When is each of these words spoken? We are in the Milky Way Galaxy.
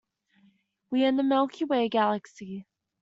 We 0.89 1.05
are 1.05 1.09
in 1.09 1.17
the 1.17 1.21
Milky 1.21 1.63
Way 1.63 1.87
Galaxy. 1.87 2.65